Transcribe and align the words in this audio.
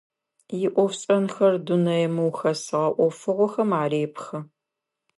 Иӏофшӏэнхэр 0.65 1.53
дунэе 1.65 2.07
мыухэсыгъэ 2.15 2.87
ӏофыгъохэм 2.95 3.71
арепхы. 3.81 4.37